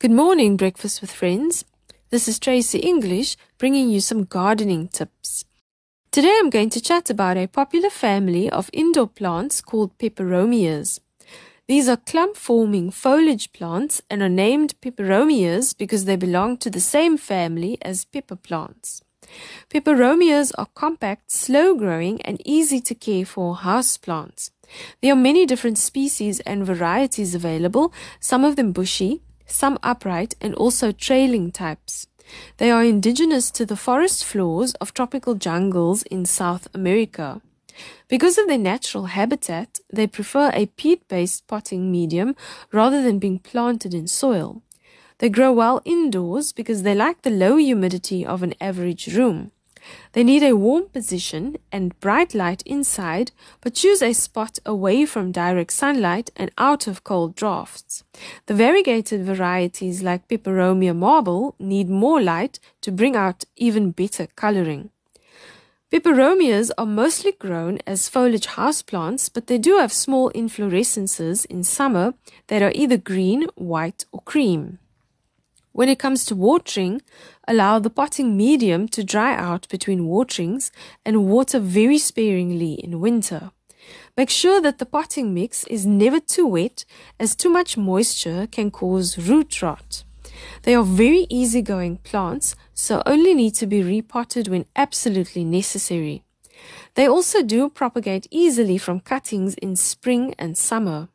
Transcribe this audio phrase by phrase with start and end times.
[0.00, 1.66] Good morning, Breakfast with Friends.
[2.08, 5.44] This is Tracy English bringing you some gardening tips.
[6.10, 11.00] Today I'm going to chat about a popular family of indoor plants called peperomias.
[11.68, 16.80] These are clump forming foliage plants and are named peperomias because they belong to the
[16.80, 19.02] same family as pepper plants.
[19.68, 24.50] Peperomias are compact, slow growing, and easy to care for house plants.
[25.02, 29.20] There are many different species and varieties available, some of them bushy,
[29.50, 32.06] some upright, and also trailing types.
[32.58, 37.40] They are indigenous to the forest floors of tropical jungles in South America.
[38.08, 42.34] Because of their natural habitat, they prefer a peat based potting medium
[42.72, 44.62] rather than being planted in soil.
[45.18, 49.52] They grow well indoors because they like the low humidity of an average room.
[50.12, 53.30] They need a warm position and bright light inside,
[53.60, 58.02] but choose a spot away from direct sunlight and out of cold drafts.
[58.46, 64.90] The variegated varieties like Peperomia marble need more light to bring out even better coloring.
[65.92, 72.14] Peperomias are mostly grown as foliage houseplants, but they do have small inflorescences in summer
[72.46, 74.79] that are either green, white, or cream.
[75.72, 77.00] When it comes to watering,
[77.46, 80.72] allow the potting medium to dry out between waterings
[81.04, 83.52] and water very sparingly in winter.
[84.16, 86.84] Make sure that the potting mix is never too wet
[87.18, 90.04] as too much moisture can cause root rot.
[90.62, 96.24] They are very easygoing plants, so only need to be repotted when absolutely necessary.
[96.94, 101.08] They also do propagate easily from cuttings in spring and summer.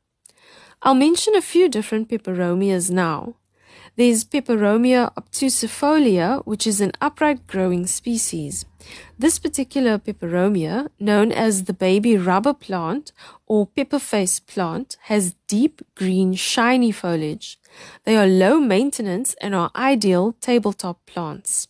[0.81, 3.35] I'll mention a few different peperomias now.
[3.97, 8.65] There's Peperomia obtusifolia, which is an upright growing species.
[9.17, 13.13] This particular peperomia, known as the baby rubber plant
[13.47, 17.57] or pepperface plant, has deep green shiny foliage.
[18.03, 21.69] They are low maintenance and are ideal tabletop plants.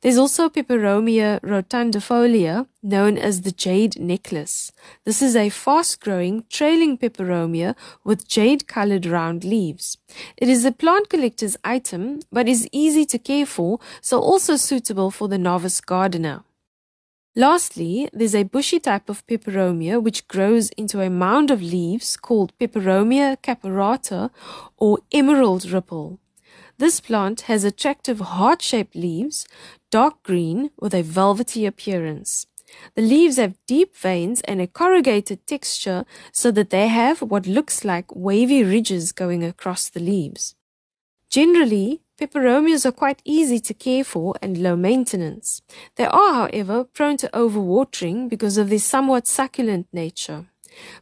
[0.00, 4.72] There's also Peperomia rotundifolia, known as the jade necklace.
[5.04, 7.74] This is a fast-growing, trailing peperomia
[8.04, 9.98] with jade-colored round leaves.
[10.36, 15.10] It is a plant collector's item, but is easy to care for, so also suitable
[15.10, 16.44] for the novice gardener.
[17.36, 22.56] Lastly, there's a bushy type of peperomia which grows into a mound of leaves called
[22.60, 24.30] Peperomia caperata
[24.76, 26.20] or emerald ripple.
[26.76, 29.46] This plant has attractive heart-shaped leaves,
[29.90, 32.46] dark green with a velvety appearance.
[32.94, 37.84] The leaves have deep veins and a corrugated texture so that they have what looks
[37.84, 40.56] like wavy ridges going across the leaves.
[41.30, 45.62] Generally, peperomias are quite easy to care for and low maintenance.
[45.96, 50.46] They are, however, prone to overwatering because of their somewhat succulent nature.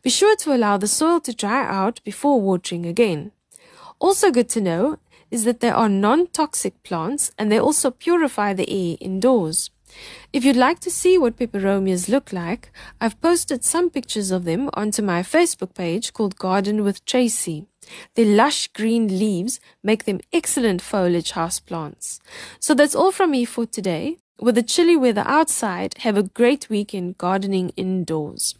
[0.02, 3.32] Be sure to allow the soil to dry out before watering again.
[3.98, 4.98] Also good to know
[5.32, 9.70] is that they are non-toxic plants and they also purify the air indoors.
[10.32, 12.70] If you'd like to see what peperomias look like,
[13.00, 17.66] I've posted some pictures of them onto my Facebook page called Garden with Tracy.
[18.14, 22.20] Their lush green leaves make them excellent foliage houseplants.
[22.60, 24.18] So that's all from me for today.
[24.40, 28.54] With the chilly weather outside, have a great weekend gardening indoors.